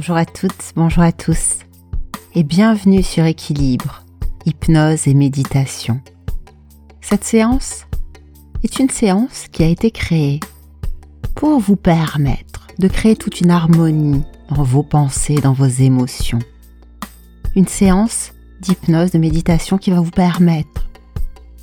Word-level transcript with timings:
Bonjour 0.00 0.16
à 0.16 0.26
toutes, 0.26 0.74
bonjour 0.76 1.02
à 1.02 1.10
tous 1.10 1.58
et 2.36 2.44
bienvenue 2.44 3.02
sur 3.02 3.24
Équilibre, 3.24 4.04
hypnose 4.46 5.08
et 5.08 5.14
méditation. 5.14 6.00
Cette 7.00 7.24
séance 7.24 7.84
est 8.62 8.78
une 8.78 8.90
séance 8.90 9.48
qui 9.50 9.64
a 9.64 9.66
été 9.66 9.90
créée 9.90 10.38
pour 11.34 11.58
vous 11.58 11.74
permettre 11.74 12.68
de 12.78 12.86
créer 12.86 13.16
toute 13.16 13.40
une 13.40 13.50
harmonie 13.50 14.22
dans 14.54 14.62
vos 14.62 14.84
pensées, 14.84 15.34
dans 15.34 15.52
vos 15.52 15.66
émotions. 15.66 16.38
Une 17.56 17.66
séance 17.66 18.30
d'hypnose, 18.60 19.10
de 19.10 19.18
méditation 19.18 19.78
qui 19.78 19.90
va 19.90 20.00
vous 20.00 20.12
permettre 20.12 20.88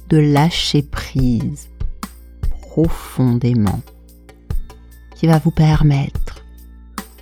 de 0.10 0.18
lâcher 0.18 0.82
prise 0.82 1.70
profondément, 2.64 3.80
qui 5.16 5.26
va 5.26 5.40
vous 5.40 5.52
permettre 5.52 6.45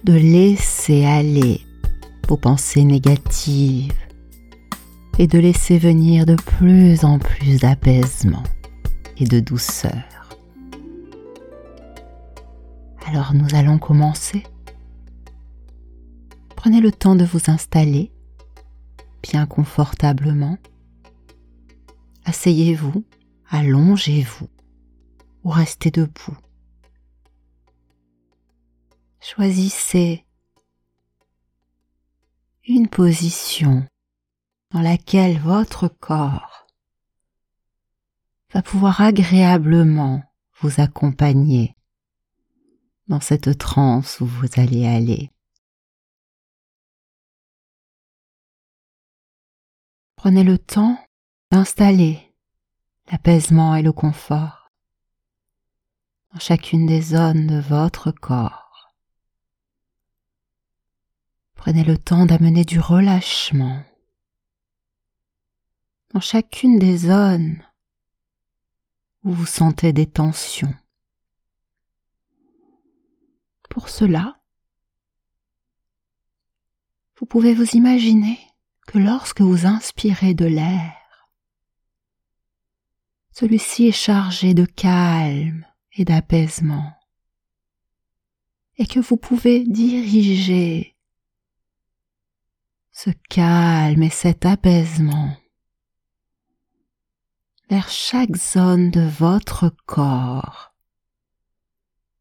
de 0.03 0.13
laisser 0.13 1.05
aller 1.05 1.61
vos 2.27 2.35
pensées 2.35 2.83
négatives 2.83 3.93
et 5.17 5.27
de 5.27 5.39
laisser 5.39 5.77
venir 5.77 6.25
de 6.25 6.35
plus 6.35 7.05
en 7.05 7.19
plus 7.19 7.59
d'apaisement 7.59 8.43
et 9.17 9.25
de 9.25 9.39
douceur. 9.39 10.03
Alors 13.07 13.33
nous 13.33 13.55
allons 13.55 13.77
commencer. 13.77 14.43
Prenez 16.55 16.81
le 16.81 16.91
temps 16.91 17.15
de 17.15 17.25
vous 17.25 17.41
installer 17.47 18.11
bien 19.21 19.45
confortablement. 19.45 20.57
Asseyez-vous, 22.25 23.03
allongez-vous 23.49 24.49
ou 25.43 25.49
restez 25.49 25.91
debout. 25.91 26.37
Choisissez 29.25 30.25
une 32.67 32.89
position 32.89 33.87
dans 34.71 34.81
laquelle 34.81 35.39
votre 35.39 35.87
corps 35.87 36.67
va 38.51 38.61
pouvoir 38.61 38.99
agréablement 38.99 40.21
vous 40.59 40.81
accompagner 40.81 41.73
dans 43.07 43.21
cette 43.21 43.57
transe 43.57 44.19
où 44.19 44.25
vous 44.25 44.49
allez 44.57 44.85
aller. 44.85 45.31
Prenez 50.17 50.43
le 50.43 50.57
temps 50.57 50.99
d'installer 51.49 52.35
l'apaisement 53.09 53.73
et 53.77 53.83
le 53.83 53.93
confort 53.93 54.69
dans 56.33 56.39
chacune 56.39 56.85
des 56.85 57.01
zones 57.01 57.47
de 57.47 57.61
votre 57.61 58.11
corps. 58.11 58.62
Prenez 61.63 61.85
le 61.85 61.97
temps 61.97 62.25
d'amener 62.25 62.65
du 62.65 62.77
relâchement 62.77 63.81
dans 66.13 66.19
chacune 66.19 66.77
des 66.77 66.97
zones 66.97 67.63
où 69.23 69.31
vous 69.31 69.45
sentez 69.45 69.93
des 69.93 70.05
tensions. 70.05 70.75
Pour 73.69 73.87
cela, 73.87 74.41
vous 77.17 77.25
pouvez 77.25 77.53
vous 77.53 77.77
imaginer 77.77 78.37
que 78.85 78.97
lorsque 78.97 79.39
vous 79.39 79.65
inspirez 79.65 80.33
de 80.33 80.45
l'air, 80.45 81.29
celui-ci 83.31 83.87
est 83.87 83.93
chargé 83.93 84.53
de 84.53 84.65
calme 84.65 85.65
et 85.93 86.03
d'apaisement, 86.03 86.91
et 88.75 88.85
que 88.85 88.99
vous 88.99 89.15
pouvez 89.15 89.63
diriger 89.65 90.92
ce 92.93 93.09
calme 93.27 94.03
et 94.03 94.09
cet 94.09 94.45
apaisement 94.45 95.35
vers 97.69 97.89
chaque 97.89 98.35
zone 98.35 98.91
de 98.91 99.01
votre 99.01 99.69
corps 99.87 100.75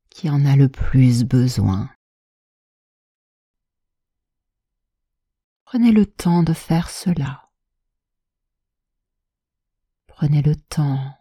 qui 0.08 0.30
en 0.30 0.46
a 0.46 0.56
le 0.56 0.70
plus 0.70 1.24
besoin. 1.24 1.90
Prenez 5.64 5.92
le 5.92 6.06
temps 6.06 6.42
de 6.42 6.54
faire 6.54 6.88
cela. 6.88 7.50
Prenez 10.06 10.40
le 10.40 10.56
temps 10.56 11.18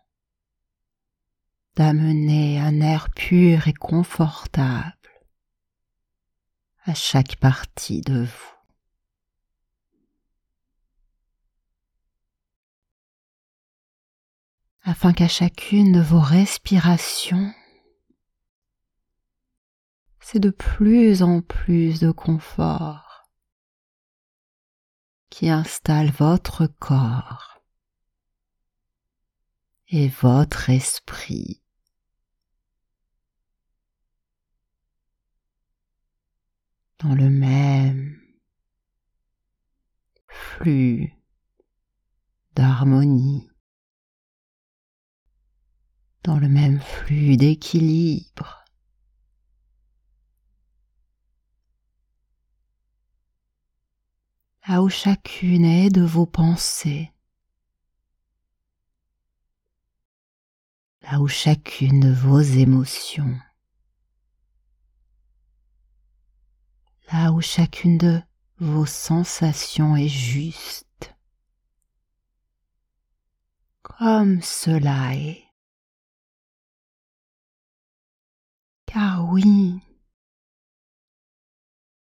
d'amener 1.76 2.60
un 2.60 2.80
air 2.80 3.10
pur 3.10 3.68
et 3.68 3.74
confortable 3.74 4.96
à 6.86 6.94
chaque 6.94 7.36
partie 7.36 8.02
de 8.02 8.24
vous. 8.24 8.61
Afin 14.84 15.14
qu'à 15.14 15.28
chacune 15.28 15.92
de 15.92 16.02
vos 16.02 16.20
respirations, 16.20 17.54
c'est 20.20 20.40
de 20.40 20.50
plus 20.50 21.24
en 21.24 21.42
plus 21.42 22.00
de 22.00 22.12
confort 22.12 23.30
qui 25.30 25.50
installe 25.50 26.12
votre 26.12 26.68
corps 26.68 27.62
et 29.88 30.08
votre 30.08 30.70
esprit. 30.70 31.62
dans 37.02 37.16
le 37.16 37.30
même 37.30 38.22
flux 40.28 41.12
d'harmonie, 42.56 43.51
dans 46.24 46.38
le 46.38 46.50
même 46.50 46.80
flux 46.80 47.38
d'équilibre. 47.38 48.62
là 54.68 54.82
où 54.82 54.90
chacune 54.90 55.66
est 55.66 55.90
de 55.90 56.02
vos 56.02 56.26
pensées, 56.26 57.12
là 61.02 61.20
où 61.20 61.28
chacune 61.28 62.00
de 62.00 62.14
vos 62.14 62.40
émotions, 62.40 63.38
là 67.12 67.34
où 67.34 67.42
chacune 67.42 67.98
de 67.98 68.22
vos 68.60 68.86
sensations 68.86 69.98
est 69.98 70.08
juste, 70.08 71.14
comme 73.82 74.42
cela 74.42 75.16
est. 75.16 75.51
Car 78.94 79.24
oui, 79.32 79.80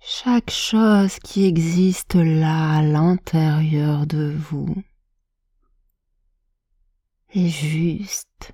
chaque 0.01 0.51
chose 0.51 1.21
qui 1.21 1.45
existe 1.45 2.17
là 2.17 2.79
à 2.79 2.83
l'intérieur 2.83 4.05
de 4.05 4.33
vous 4.33 4.75
est 7.31 7.49
juste 7.49 8.53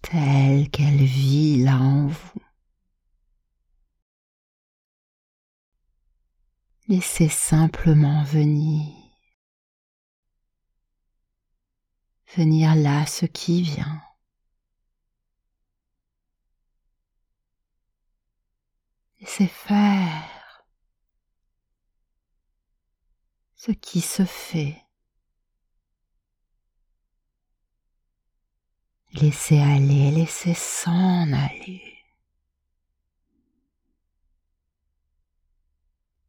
telle 0.00 0.70
qu'elle 0.70 1.04
vit 1.04 1.62
là 1.62 1.76
en 1.76 2.06
vous. 2.06 2.42
Laissez 6.88 7.28
simplement 7.28 8.24
venir, 8.24 8.94
venir 12.34 12.74
là 12.74 13.04
ce 13.04 13.26
qui 13.26 13.60
vient. 13.60 14.03
Laissez 19.24 19.46
faire 19.46 20.66
ce 23.54 23.72
qui 23.72 24.02
se 24.02 24.26
fait. 24.26 24.84
Laissez 29.14 29.60
aller, 29.60 30.10
laissez 30.10 30.52
s'en 30.52 31.32
aller. 31.32 31.96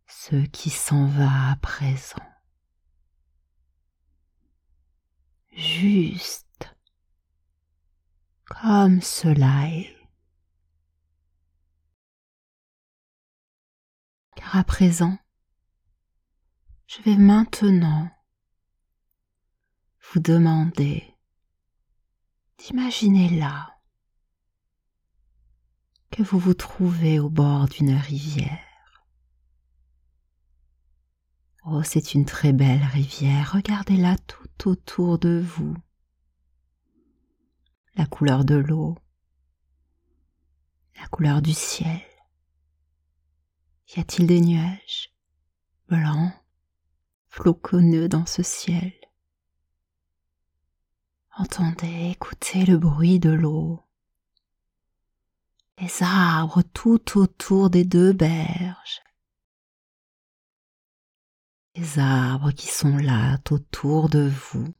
Ce 0.08 0.38
qui 0.46 0.70
s'en 0.70 1.06
va 1.08 1.52
à 1.52 1.56
présent. 1.58 2.16
Juste 5.52 6.74
comme 8.46 9.02
cela 9.02 9.68
est. 9.68 9.95
à 14.54 14.64
présent, 14.64 15.18
je 16.88 17.02
vais 17.02 17.18
maintenant 17.18 18.10
vous 20.14 20.20
demander 20.20 21.04
d'imaginer 22.58 23.30
là 23.30 23.80
que 26.12 26.24
vous 26.24 26.40
vous 26.40 26.54
trouvez 26.54 27.20
au 27.20 27.30
bord 27.30 27.68
d'une 27.68 27.96
rivière. 27.96 28.60
Oh, 31.66 31.82
c'est 31.84 32.14
une 32.14 32.26
très 32.26 32.54
belle 32.54 32.84
rivière, 32.84 33.54
regardez-la 33.54 34.16
tout 34.20 34.70
autour 34.70 35.18
de 35.18 35.44
vous. 35.44 35.76
La 37.96 38.06
couleur 38.06 38.46
de 38.46 38.56
l'eau, 38.56 38.96
la 41.00 41.08
couleur 41.08 41.42
du 41.42 41.54
ciel. 41.54 42.02
Y 43.88 44.00
a-t-il 44.00 44.28
des 44.28 44.42
nuages 44.42 45.14
blancs, 45.88 46.34
floconneux 47.28 48.10
dans 48.10 48.26
ce 48.26 48.42
ciel? 48.42 48.94
Entendez, 51.38 52.12
écoutez 52.12 52.66
le 52.66 52.78
bruit 52.78 53.20
de 53.20 53.30
l'eau. 53.30 53.84
Les 55.80 56.02
arbres 56.02 56.62
tout 56.62 57.20
autour 57.20 57.70
des 57.70 57.84
deux 57.84 58.14
berges, 58.14 59.02
les 61.76 62.00
arbres 62.00 62.52
qui 62.52 62.68
sont 62.68 62.96
là 62.96 63.38
autour 63.52 64.10
de 64.10 64.30
vous, 64.30 64.74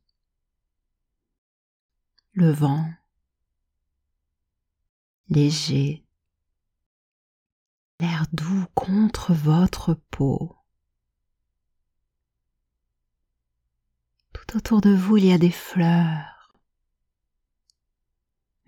le 2.31 2.52
vent. 2.52 2.90
Léger, 5.28 6.05
l'air 8.00 8.25
doux 8.33 8.65
contre 8.74 9.33
votre 9.33 9.94
peau. 10.12 10.56
Tout 14.33 14.57
autour 14.57 14.81
de 14.81 14.94
vous, 14.94 15.18
il 15.18 15.25
y 15.25 15.31
a 15.33 15.38
des 15.38 15.51
fleurs 15.51 16.53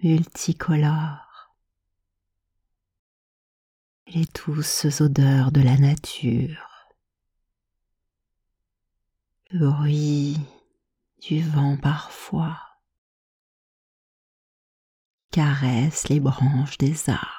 multicolores 0.03 1.27
les 4.09 4.25
douces 4.25 5.01
odeurs 5.01 5.51
de 5.51 5.61
la 5.61 5.77
nature, 5.77 6.87
le 9.51 9.69
bruit 9.69 10.39
du 11.21 11.41
vent 11.41 11.77
parfois 11.77 12.57
caresse 15.31 16.07
les 16.07 16.19
branches 16.19 16.77
des 16.77 17.09
arbres. 17.09 17.36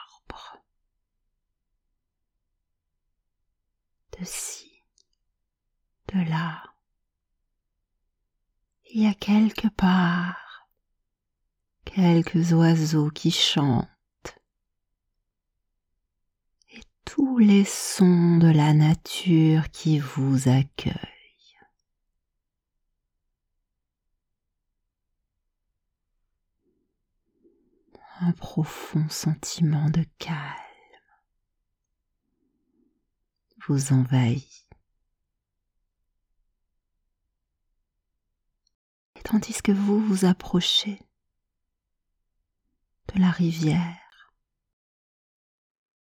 De 4.18 4.24
de 6.12 6.28
là, 6.28 6.64
il 8.90 9.02
y 9.02 9.06
a 9.06 9.14
quelque 9.14 9.68
part 9.68 10.68
quelques 11.84 12.52
oiseaux 12.52 13.10
qui 13.10 13.30
chantent. 13.30 13.88
Tous 17.04 17.38
les 17.38 17.64
sons 17.64 18.38
de 18.38 18.48
la 18.48 18.74
nature 18.74 19.70
qui 19.70 20.00
vous 20.00 20.48
accueillent. 20.48 20.94
Un 28.20 28.32
profond 28.32 29.08
sentiment 29.08 29.88
de 29.90 30.04
calme 30.18 30.67
vous 33.68 33.92
envahit. 33.92 34.66
Et 39.16 39.22
tandis 39.22 39.60
que 39.62 39.72
vous 39.72 40.00
vous 40.00 40.24
approchez 40.24 41.02
de 43.14 43.20
la 43.20 43.30
rivière, 43.30 44.32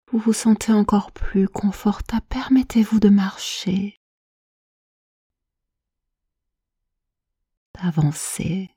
vous 0.08 0.20
vous 0.20 0.34
sentez 0.34 0.74
encore 0.74 1.12
plus 1.12 1.48
confortable, 1.48 2.26
permettez-vous 2.30 3.00
de 3.00 3.10
marcher, 3.10 4.02
d'avancer. 7.76 8.76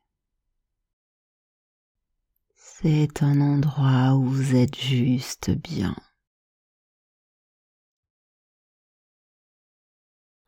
C'est 2.54 3.22
un 3.22 3.40
endroit 3.40 4.14
où 4.14 4.24
vous 4.24 4.54
êtes 4.54 4.78
juste 4.78 5.50
bien. 5.50 5.96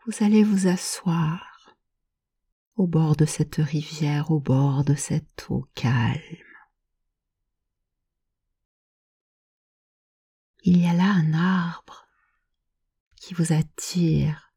Vous 0.07 0.25
allez 0.25 0.45
vous 0.45 0.69
asseoir 0.69 1.77
au 2.77 2.87
bord 2.87 3.17
de 3.17 3.27
cette 3.27 3.57
rivière, 3.57 4.31
au 4.31 4.39
bord 4.39 4.85
de 4.85 4.95
cette 4.95 5.47
eau 5.51 5.69
calme. 5.75 6.47
il 10.67 10.83
y 10.83 10.89
a 10.89 10.93
là 10.93 11.05
un 11.05 11.33
arbre 11.33 12.09
qui 13.15 13.35
vous 13.35 13.53
attire 13.53 14.53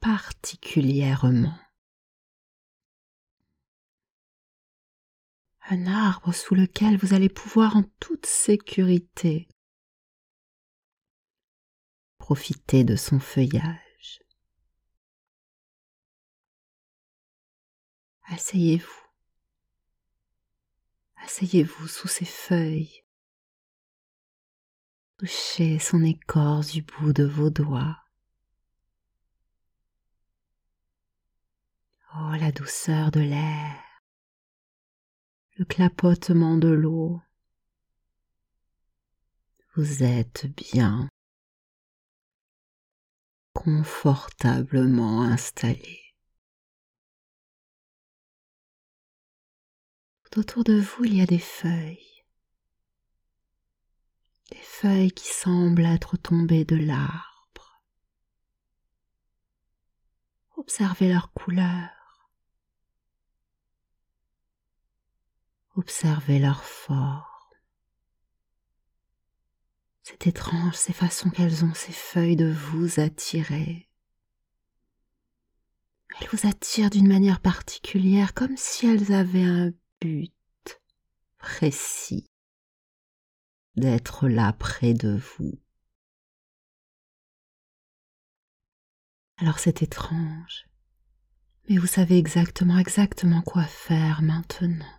particulièrement. 0.00 1.56
Un 5.70 5.86
arbre 5.86 6.32
sous 6.34 6.56
lequel 6.56 6.96
vous 6.96 7.14
allez 7.14 7.28
pouvoir 7.28 7.76
en 7.76 7.84
toute 8.00 8.26
sécurité 8.26 9.46
profiter 12.18 12.82
de 12.82 12.96
son 12.96 13.20
feuillage. 13.20 13.83
Asseyez-vous. 18.26 19.02
Asseyez-vous 21.24 21.88
sous 21.88 22.08
ses 22.08 22.24
feuilles 22.24 23.04
Touchez 25.18 25.78
son 25.78 26.02
écorce 26.02 26.72
du 26.72 26.82
bout 26.82 27.12
de 27.12 27.24
vos 27.24 27.50
doigts. 27.50 27.98
Oh, 32.16 32.32
la 32.38 32.52
douceur 32.52 33.10
de 33.10 33.20
l'air, 33.20 33.76
le 35.56 35.64
clapotement 35.64 36.56
de 36.56 36.68
l'eau. 36.68 37.20
Vous 39.74 40.02
êtes 40.02 40.46
bien, 40.46 41.08
confortablement 43.52 45.22
installé. 45.22 46.03
Autour 50.38 50.64
de 50.64 50.80
vous, 50.80 51.04
il 51.04 51.16
y 51.16 51.20
a 51.20 51.26
des 51.26 51.38
feuilles 51.38 52.14
les 54.54 54.60
feuilles 54.60 55.12
qui 55.12 55.28
semblent 55.28 55.86
être 55.86 56.16
tombées 56.16 56.64
de 56.64 56.76
l'arbre. 56.76 57.82
Observez 60.56 61.08
leur 61.08 61.32
couleur. 61.32 61.90
Observez 65.76 66.38
leur 66.38 66.62
forme. 66.64 67.24
C'est 70.02 70.26
étrange 70.26 70.74
ces 70.74 70.92
façons 70.92 71.30
qu'elles 71.30 71.64
ont 71.64 71.74
ces 71.74 71.92
feuilles 71.92 72.36
de 72.36 72.52
vous 72.52 73.00
attirer. 73.00 73.88
Elles 76.20 76.28
vous 76.28 76.46
attirent 76.46 76.90
d'une 76.90 77.08
manière 77.08 77.40
particulière, 77.40 78.34
comme 78.34 78.56
si 78.56 78.86
elles 78.86 79.12
avaient 79.12 79.42
un 79.42 79.72
but 80.00 80.33
précis 81.44 82.26
d'être 83.76 84.28
là 84.28 84.54
près 84.54 84.94
de 84.94 85.18
vous. 85.18 85.60
Alors 89.36 89.58
c'est 89.58 89.82
étrange, 89.82 90.66
mais 91.68 91.76
vous 91.76 91.86
savez 91.86 92.16
exactement, 92.16 92.78
exactement 92.78 93.42
quoi 93.42 93.64
faire 93.64 94.22
maintenant. 94.22 94.98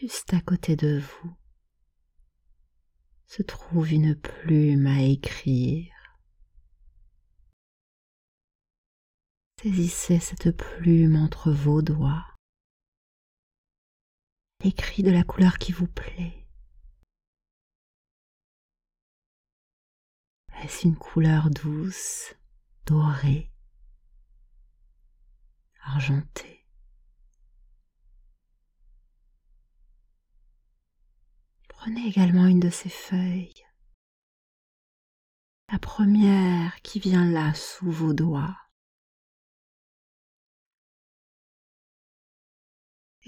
Juste 0.00 0.32
à 0.32 0.40
côté 0.40 0.76
de 0.76 1.00
vous 1.00 1.36
se 3.26 3.42
trouve 3.42 3.92
une 3.92 4.16
plume 4.16 4.86
à 4.86 5.02
écrire. 5.02 5.97
Saisissez 9.60 10.20
cette 10.20 10.56
plume 10.56 11.16
entre 11.16 11.50
vos 11.50 11.82
doigts 11.82 12.24
Écris 14.62 15.02
de 15.02 15.10
la 15.10 15.24
couleur 15.24 15.58
qui 15.58 15.72
vous 15.72 15.88
plaît. 15.88 16.46
Est-ce 20.62 20.86
une 20.86 20.94
couleur 20.94 21.50
douce, 21.50 22.36
dorée, 22.86 23.50
argentée 25.82 26.64
Prenez 31.66 32.06
également 32.06 32.46
une 32.46 32.60
de 32.60 32.70
ces 32.70 32.90
feuilles, 32.90 33.66
la 35.72 35.80
première 35.80 36.80
qui 36.82 37.00
vient 37.00 37.28
là 37.28 37.54
sous 37.54 37.90
vos 37.90 38.12
doigts. 38.12 38.56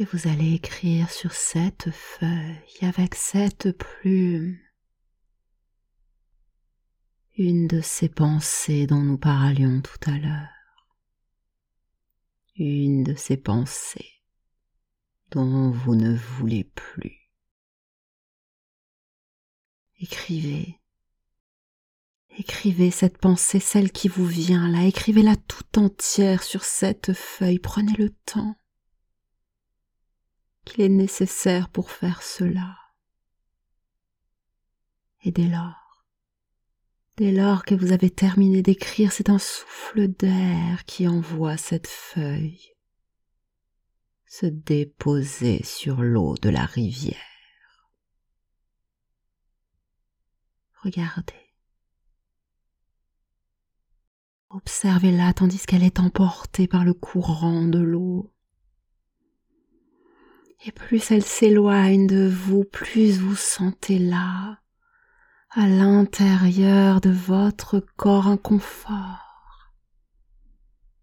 Et 0.01 0.05
vous 0.07 0.29
allez 0.29 0.55
écrire 0.55 1.11
sur 1.11 1.33
cette 1.33 1.91
feuille 1.91 2.57
avec 2.81 3.15
cette 3.15 3.71
plume 3.77 4.59
une 7.37 7.67
de 7.67 7.83
ces 7.83 8.09
pensées 8.09 8.87
dont 8.87 9.03
nous 9.03 9.19
parlions 9.19 9.83
tout 9.83 10.11
à 10.11 10.17
l'heure. 10.17 10.97
Une 12.57 13.03
de 13.05 13.15
ces 13.15 13.37
pensées 13.37 14.23
dont 15.33 15.71
vous 15.71 15.95
ne 15.95 16.15
voulez 16.15 16.65
plus. 16.65 17.31
Écrivez. 19.99 20.81
Écrivez 22.39 22.91
cette 22.91 23.19
pensée, 23.19 23.61
celle 23.61 23.93
qui 23.93 24.09
vous 24.09 24.25
vient 24.25 24.67
là, 24.71 24.87
écrivez-la 24.87 25.37
tout 25.37 25.79
entière 25.79 26.43
sur 26.43 26.65
cette 26.65 27.13
feuille, 27.13 27.59
prenez 27.59 27.93
le 27.99 28.09
temps 28.25 28.57
qu'il 30.65 30.83
est 30.83 30.89
nécessaire 30.89 31.69
pour 31.69 31.91
faire 31.91 32.23
cela. 32.23 32.77
Et 35.23 35.33
dès 35.33 35.49
lors, 35.49 36.07
dès 37.17 37.33
lors 37.33 37.65
que 37.65 37.75
vous 37.75 37.93
avez 37.93 38.11
terminé 38.11 38.63
d'écrire, 38.63 39.13
c'est 39.13 39.31
un 39.31 39.39
souffle 39.39 40.09
d'air 40.09 40.85
qui 40.85 41.07
envoie 41.09 41.57
cette 41.57 41.89
feuille 41.89 42.71
se 44.31 44.47
déposer 44.47 45.65
sur 45.65 46.03
l'eau 46.03 46.37
de 46.41 46.51
la 46.51 46.65
rivière. 46.65 47.17
Regardez. 50.83 51.35
Observez-la 54.51 55.35
tandis 55.35 55.67
qu'elle 55.67 55.83
est 55.83 55.99
emportée 55.99 56.69
par 56.69 56.85
le 56.85 56.95
courant 56.95 57.67
de 57.67 57.81
l'eau. 57.81 58.33
Et 60.67 60.73
plus 60.73 61.11
elle 61.11 61.25
s'éloigne 61.25 62.07
de 62.07 62.29
vous, 62.29 62.65
plus 62.65 63.19
vous 63.19 63.37
sentez 63.37 63.99
là, 63.99 64.61
à 65.51 65.67
l'intérieur 65.67 67.01
de 67.01 67.11
votre 67.11 67.81
corps 67.97 68.27
un 68.27 68.37
confort 68.37 69.31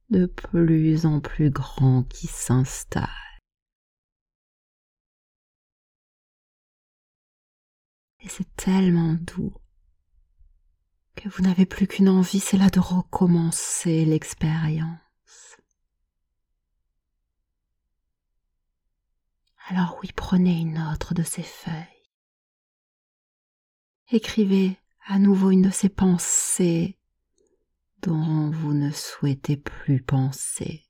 de 0.10 0.26
plus 0.26 1.06
en 1.06 1.20
plus 1.20 1.50
grand 1.50 2.04
qui 2.04 2.28
s'installe. 2.28 3.10
Et 8.20 8.30
c'est 8.30 8.56
tellement 8.56 9.14
doux 9.14 9.54
que 11.16 11.30
vous 11.30 11.42
n'avez 11.42 11.66
plus 11.66 11.88
qu'une 11.88 12.10
envie, 12.10 12.40
c'est 12.40 12.58
là 12.58 12.70
de 12.70 12.80
recommencer 12.80 14.06
l'expérience. 14.06 15.07
Alors 19.70 19.98
oui, 20.02 20.10
prenez 20.16 20.62
une 20.62 20.80
autre 20.80 21.14
de 21.14 21.24
ces 21.24 21.44
feuilles. 21.44 21.74
Écrivez 24.10 24.78
à 25.08 25.20
nouveau 25.20 25.52
une 25.52 25.64
de 25.64 25.70
ces 25.70 25.90
pensées 25.90 26.98
dont 28.02 28.50
vous 28.50 28.74
ne 28.74 28.92
souhaitez 28.92 29.58
plus 29.58 30.02
penser. 30.02 30.86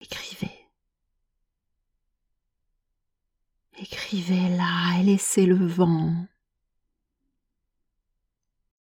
Écrivez. 0.00 0.70
Écrivez-la 3.78 5.00
et 5.00 5.02
laissez 5.02 5.44
le 5.44 5.66
vent 5.66 6.26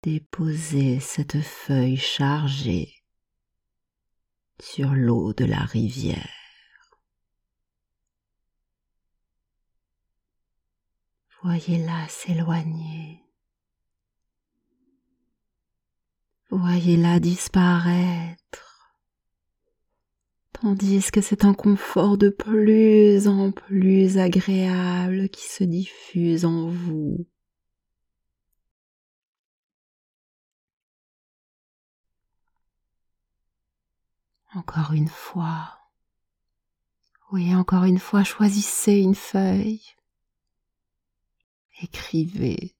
déposer 0.03 1.01
cette 1.01 1.41
feuille 1.41 1.97
chargée 1.97 3.03
sur 4.61 4.93
l'eau 4.93 5.33
de 5.33 5.43
la 5.43 5.59
rivière. 5.59 6.44
Voyez-la 11.45 12.07
s'éloigner. 12.07 13.23
Voyez-la 16.49 17.19
disparaître. 17.19 18.95
Tandis 20.53 21.11
que 21.11 21.21
c'est 21.21 21.45
un 21.45 21.53
confort 21.53 22.17
de 22.17 22.29
plus 22.29 23.27
en 23.27 23.51
plus 23.51 24.17
agréable 24.17 25.29
qui 25.29 25.45
se 25.45 25.63
diffuse 25.63 26.45
en 26.45 26.67
vous. 26.67 27.27
Encore 34.55 34.93
une 34.93 35.09
fois. 35.09 35.77
Oui, 37.31 37.53
encore 37.53 37.83
une 37.83 37.99
fois, 37.99 38.23
choisissez 38.23 38.97
une 38.97 39.13
feuille 39.13 39.94
écrivez 41.81 42.75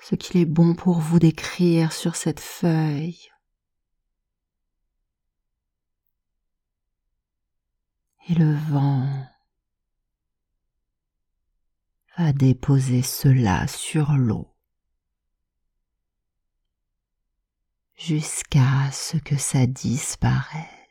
ce 0.00 0.16
qu'il 0.16 0.40
est 0.40 0.46
bon 0.46 0.74
pour 0.74 0.98
vous 0.98 1.18
d'écrire 1.18 1.92
sur 1.92 2.16
cette 2.16 2.40
feuille. 2.40 3.30
Et 8.28 8.34
le 8.34 8.54
vent 8.54 9.08
va 12.18 12.32
déposer 12.32 13.02
cela 13.02 13.66
sur 13.68 14.12
l'eau 14.12 14.52
jusqu'à 17.96 18.90
ce 18.90 19.16
que 19.16 19.36
ça 19.36 19.66
disparaisse. 19.66 20.81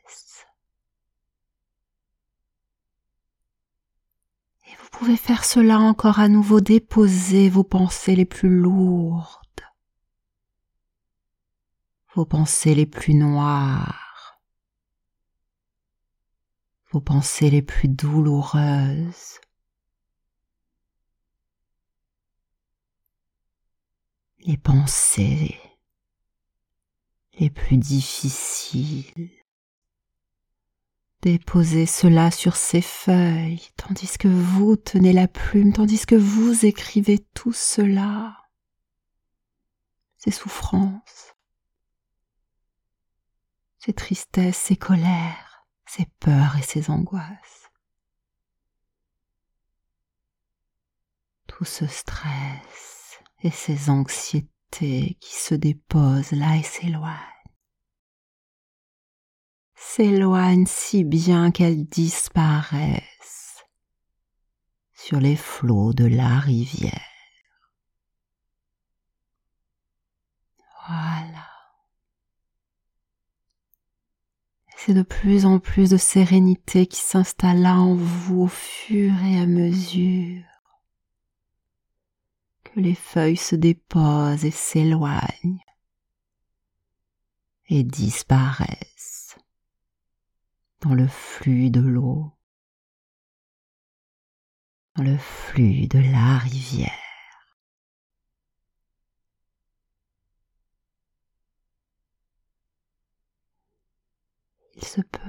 Pouvez 4.92 5.16
faire 5.16 5.44
cela 5.44 5.80
encore 5.80 6.20
à 6.20 6.28
nouveau, 6.28 6.60
déposer 6.60 7.48
vos 7.48 7.64
pensées 7.64 8.14
les 8.14 8.24
plus 8.24 8.48
lourdes, 8.48 9.40
vos 12.14 12.24
pensées 12.24 12.74
les 12.74 12.86
plus 12.86 13.14
noires, 13.14 14.40
vos 16.92 17.00
pensées 17.00 17.50
les 17.50 17.62
plus 17.62 17.88
douloureuses. 17.88 19.40
les 24.44 24.56
pensées 24.56 25.56
les 27.38 27.50
plus 27.50 27.76
difficiles. 27.76 29.30
Déposez 31.22 31.86
cela 31.86 32.32
sur 32.32 32.56
ces 32.56 32.82
feuilles, 32.82 33.68
tandis 33.76 34.18
que 34.18 34.26
vous 34.26 34.74
tenez 34.74 35.12
la 35.12 35.28
plume, 35.28 35.72
tandis 35.72 36.04
que 36.04 36.16
vous 36.16 36.66
écrivez 36.66 37.20
tout 37.32 37.52
cela. 37.52 38.36
Ces 40.18 40.32
souffrances, 40.32 41.36
ces 43.78 43.92
tristesses, 43.92 44.56
ces 44.56 44.74
colères, 44.74 45.64
ces 45.86 46.06
peurs 46.18 46.56
et 46.56 46.62
ces 46.62 46.90
angoisses. 46.90 47.70
Tout 51.46 51.64
ce 51.64 51.86
stress 51.86 53.20
et 53.44 53.50
ces 53.52 53.90
anxiétés 53.90 55.18
qui 55.20 55.36
se 55.36 55.54
déposent 55.54 56.32
là 56.32 56.56
et 56.56 56.64
s'éloignent 56.64 57.41
s'éloignent 59.94 60.66
si 60.66 61.04
bien 61.04 61.50
qu'elles 61.50 61.84
disparaissent 61.84 63.66
sur 64.94 65.20
les 65.20 65.36
flots 65.36 65.92
de 65.92 66.06
la 66.06 66.38
rivière. 66.38 66.98
Voilà. 70.88 71.46
C'est 74.78 74.94
de 74.94 75.02
plus 75.02 75.44
en 75.44 75.58
plus 75.58 75.90
de 75.90 75.98
sérénité 75.98 76.86
qui 76.86 77.00
s'installe 77.00 77.60
là 77.60 77.74
en 77.74 77.94
vous 77.94 78.44
au 78.44 78.48
fur 78.48 79.12
et 79.24 79.40
à 79.40 79.46
mesure 79.46 80.42
que 82.64 82.80
les 82.80 82.94
feuilles 82.94 83.36
se 83.36 83.56
déposent 83.56 84.46
et 84.46 84.50
s'éloignent 84.50 85.62
et 87.68 87.84
disparaissent 87.84 89.21
dans 90.82 90.94
le 90.94 91.06
flux 91.06 91.70
de 91.70 91.80
l'eau, 91.80 92.32
dans 94.96 95.04
le 95.04 95.16
flux 95.16 95.86
de 95.86 95.98
la 95.98 96.38
rivière. 96.38 96.90
Il 104.74 104.84
se 104.84 105.00
peut. 105.00 105.20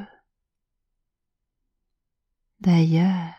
D'ailleurs, 2.59 3.35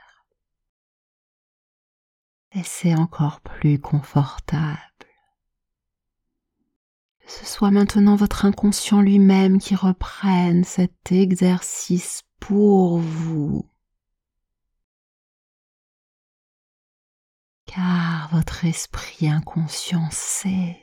et 2.52 2.62
c'est 2.62 2.94
encore 2.94 3.40
plus 3.40 3.80
confortable 3.80 4.78
ce 7.26 7.44
soit 7.44 7.70
maintenant 7.70 8.16
votre 8.16 8.44
inconscient 8.44 9.00
lui-même 9.00 9.58
qui 9.58 9.74
reprenne 9.74 10.64
cet 10.64 11.12
exercice 11.12 12.22
pour 12.38 12.98
vous. 12.98 13.68
Car 17.66 18.28
votre 18.32 18.64
esprit 18.64 19.28
inconscient 19.28 20.08
sait 20.10 20.78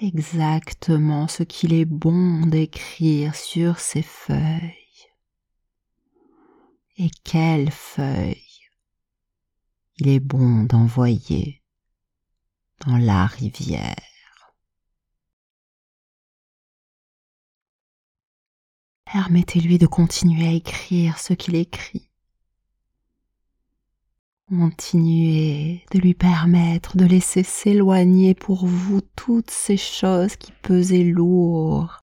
exactement 0.00 1.28
ce 1.28 1.42
qu'il 1.42 1.72
est 1.72 1.84
bon 1.84 2.46
d'écrire 2.46 3.34
sur 3.34 3.78
ces 3.78 4.02
feuilles. 4.02 4.72
Et 6.98 7.10
quelles 7.24 7.70
feuilles 7.70 8.42
il 9.98 10.08
est 10.08 10.20
bon 10.20 10.64
d'envoyer 10.64 11.62
dans 12.84 12.96
la 12.96 13.26
rivière. 13.26 13.94
Permettez-lui 19.04 19.78
de 19.78 19.86
continuer 19.86 20.48
à 20.48 20.52
écrire 20.52 21.18
ce 21.18 21.32
qu'il 21.32 21.54
écrit. 21.54 22.10
Continuez 24.48 25.84
de 25.90 25.98
lui 25.98 26.14
permettre 26.14 26.96
de 26.96 27.04
laisser 27.04 27.42
s'éloigner 27.42 28.34
pour 28.34 28.66
vous 28.66 29.00
toutes 29.00 29.50
ces 29.50 29.76
choses 29.76 30.36
qui 30.36 30.52
pesaient 30.52 31.02
lourd, 31.02 32.00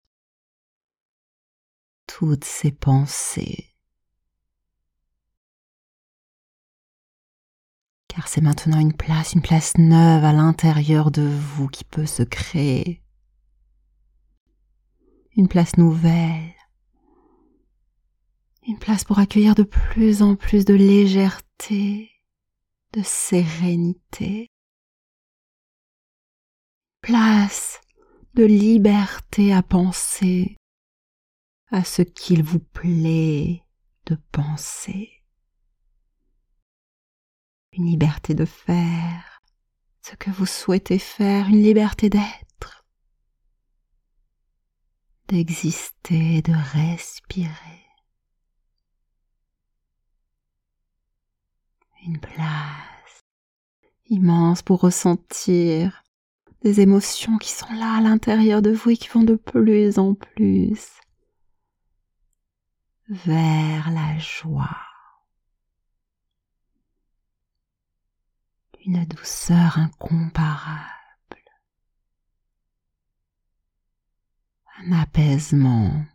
toutes 2.07 2.43
ces 2.43 2.71
pensées. 2.71 3.72
Car 8.15 8.27
c'est 8.27 8.41
maintenant 8.41 8.79
une 8.79 8.93
place, 8.93 9.33
une 9.33 9.41
place 9.41 9.75
neuve 9.79 10.23
à 10.23 10.33
l'intérieur 10.33 11.09
de 11.09 11.23
vous 11.23 11.67
qui 11.67 11.83
peut 11.83 12.05
se 12.05 12.21
créer. 12.21 13.01
Une 15.35 15.47
place 15.47 15.77
nouvelle. 15.77 16.53
Une 18.67 18.77
place 18.77 19.03
pour 19.03 19.17
accueillir 19.17 19.55
de 19.55 19.63
plus 19.63 20.21
en 20.21 20.35
plus 20.35 20.63
de 20.63 20.75
légèreté, 20.75 22.11
de 22.93 23.01
sérénité, 23.03 24.51
place 27.01 27.81
de 28.35 28.45
liberté 28.45 29.53
à 29.53 29.63
penser 29.63 30.55
à 31.71 31.83
ce 31.83 32.03
qu'il 32.03 32.43
vous 32.43 32.59
plaît 32.59 33.63
de 34.05 34.17
penser, 34.31 35.12
une 37.75 37.85
liberté 37.85 38.33
de 38.33 38.45
faire 38.45 39.41
ce 40.01 40.15
que 40.15 40.29
vous 40.29 40.45
souhaitez 40.45 40.99
faire, 40.99 41.47
une 41.47 41.61
liberté 41.63 42.09
d'être, 42.09 42.85
d'exister, 45.27 46.41
de 46.41 46.53
respirer. 46.53 47.83
une 52.05 52.19
place 52.19 53.23
immense 54.09 54.61
pour 54.61 54.81
ressentir 54.81 56.03
des 56.61 56.81
émotions 56.81 57.37
qui 57.37 57.51
sont 57.51 57.73
là 57.73 57.97
à 57.97 58.01
l'intérieur 58.01 58.61
de 58.61 58.71
vous 58.71 58.91
et 58.91 58.97
qui 58.97 59.09
vont 59.09 59.23
de 59.23 59.35
plus 59.35 59.97
en 59.99 60.13
plus 60.13 60.89
vers 63.09 63.91
la 63.91 64.17
joie. 64.17 64.92
Une 68.85 69.05
douceur 69.05 69.77
incomparable. 69.77 70.91
Un 74.79 74.91
apaisement 74.91 76.05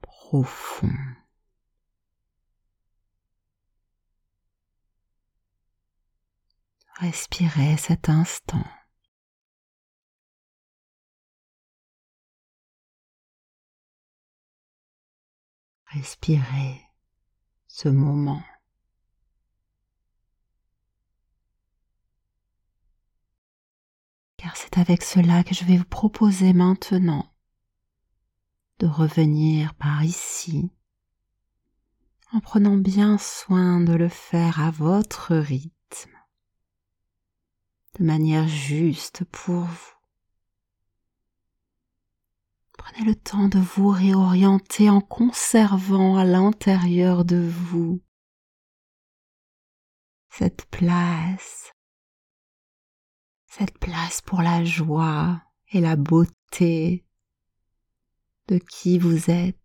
profond. 0.00 0.94
Respirez 7.00 7.76
cet 7.76 8.08
instant. 8.08 8.64
Respirez 15.86 16.82
ce 17.66 17.88
moment. 17.88 18.42
C'est 24.54 24.78
avec 24.78 25.02
cela 25.02 25.42
que 25.42 25.54
je 25.54 25.64
vais 25.64 25.76
vous 25.76 25.84
proposer 25.84 26.52
maintenant 26.52 27.34
de 28.78 28.86
revenir 28.86 29.74
par 29.74 30.04
ici 30.04 30.70
en 32.32 32.40
prenant 32.40 32.76
bien 32.76 33.18
soin 33.18 33.80
de 33.80 33.92
le 33.92 34.08
faire 34.08 34.60
à 34.60 34.70
votre 34.70 35.34
rythme 35.34 35.70
de 37.98 38.04
manière 38.04 38.48
juste 38.48 39.24
pour 39.24 39.64
vous. 39.64 39.94
Prenez 42.76 43.04
le 43.04 43.14
temps 43.14 43.48
de 43.48 43.58
vous 43.58 43.88
réorienter 43.88 44.90
en 44.90 45.00
conservant 45.00 46.16
à 46.16 46.24
l'intérieur 46.24 47.24
de 47.24 47.48
vous 47.48 48.02
cette 50.28 50.66
place, 50.66 51.73
cette 53.56 53.78
place 53.78 54.20
pour 54.20 54.42
la 54.42 54.64
joie 54.64 55.40
et 55.70 55.80
la 55.80 55.94
beauté 55.94 57.04
de 58.48 58.58
qui 58.58 58.98
vous 58.98 59.30
êtes, 59.30 59.56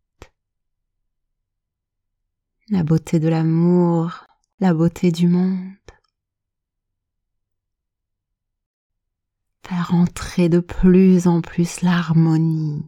la 2.70 2.84
beauté 2.84 3.20
de 3.20 3.28
l'amour, 3.28 4.26
la 4.60 4.74
beauté 4.74 5.12
du 5.12 5.28
monde. 5.28 5.74
faire 9.68 9.94
entrer 9.94 10.50
de 10.50 10.60
plus 10.60 11.28
en 11.28 11.42
plus 11.42 11.82
l'harmonie 11.82 12.84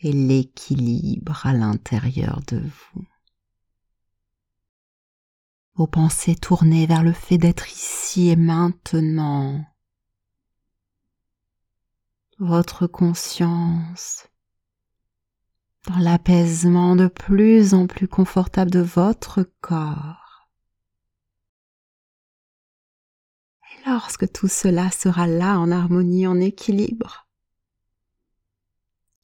et 0.00 0.12
l'équilibre 0.12 1.44
à 1.44 1.52
l'intérieur 1.52 2.40
de 2.46 2.58
vous. 2.58 3.04
Pensées 5.86 6.36
tournées 6.36 6.86
vers 6.86 7.02
le 7.02 7.12
fait 7.12 7.38
d'être 7.38 7.68
ici 7.70 8.30
et 8.30 8.36
maintenant. 8.36 9.64
Votre 12.38 12.86
conscience 12.86 14.28
dans 15.86 15.98
l'apaisement 15.98 16.96
de 16.96 17.08
plus 17.08 17.74
en 17.74 17.86
plus 17.86 18.08
confortable 18.08 18.70
de 18.70 18.80
votre 18.80 19.42
corps. 19.60 20.22
lorsque 23.86 24.30
tout 24.30 24.48
cela 24.48 24.90
sera 24.90 25.26
là 25.26 25.58
en 25.58 25.70
harmonie, 25.70 26.26
en 26.26 26.40
équilibre, 26.40 27.26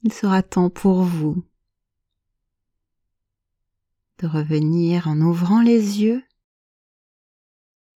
il 0.03 0.13
sera 0.13 0.43
temps 0.43 0.71
pour 0.71 1.03
vous 1.03 1.45
de 4.19 4.27
revenir 4.27 5.07
en 5.07 5.21
ouvrant 5.21 5.63
les 5.63 6.01
yeux 6.03 6.25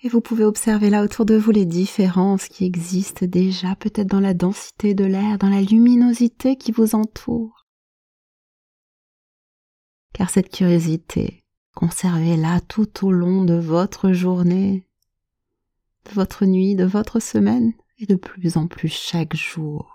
et 0.03 0.09
vous 0.09 0.21
pouvez 0.21 0.45
observer 0.45 0.91
là 0.91 1.05
autour 1.05 1.25
de 1.25 1.37
vous 1.37 1.53
les 1.53 1.65
différences 1.65 2.49
qui 2.49 2.65
existent 2.65 3.25
déjà 3.27 3.77
peut-être 3.77 4.09
dans 4.09 4.21
la 4.21 4.35
densité 4.35 4.95
de 4.95 5.05
l'air, 5.05 5.39
dans 5.39 5.49
la 5.49 5.63
luminosité 5.63 6.57
qui 6.57 6.73
vous 6.73 6.97
entoure. 6.97 7.67
Car 10.13 10.29
cette 10.29 10.53
curiosité, 10.53 11.45
conservez-la 11.75 12.61
tout 12.61 13.07
au 13.07 13.13
long 13.13 13.45
de 13.45 13.55
votre 13.55 14.13
journée, 14.13 14.89
de 16.07 16.11
votre 16.11 16.47
nuit, 16.47 16.75
de 16.75 16.85
votre 16.85 17.21
semaine 17.21 17.73
et 17.99 18.07
de 18.07 18.17
plus 18.17 18.57
en 18.57 18.67
plus 18.67 18.93
chaque 18.93 19.37
jour. 19.37 19.89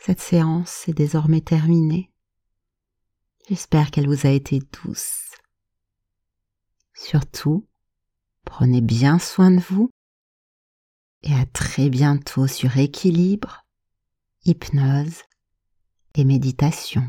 Cette 0.00 0.20
séance 0.20 0.88
est 0.88 0.94
désormais 0.94 1.40
terminée. 1.40 2.12
J'espère 3.48 3.90
qu'elle 3.90 4.06
vous 4.06 4.26
a 4.26 4.30
été 4.30 4.60
douce. 4.84 5.32
Surtout, 6.94 7.66
prenez 8.44 8.80
bien 8.80 9.18
soin 9.18 9.50
de 9.50 9.60
vous 9.60 9.90
et 11.22 11.34
à 11.34 11.46
très 11.46 11.88
bientôt 11.88 12.46
sur 12.46 12.76
équilibre, 12.78 13.64
hypnose 14.44 15.22
et 16.14 16.24
méditation. 16.24 17.08